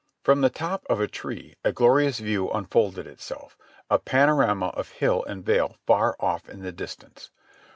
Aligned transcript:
From 0.23 0.41
the 0.41 0.49
top 0.49 0.83
of 0.89 0.99
a 0.99 1.07
tree 1.07 1.57
a 1.63 1.71
glorious 1.71 2.17
view 2.17 2.49
unfolded 2.49 3.05
itself, 3.05 3.55
a 3.87 3.99
pano 3.99 4.35
rama 4.39 4.69
of 4.69 4.89
hill 4.93 5.23
and 5.25 5.45
vale 5.45 5.77
far 5.85 6.15
ofT 6.19 6.49
in 6.49 6.63
the 6.63 6.71
distance. 6.71 7.29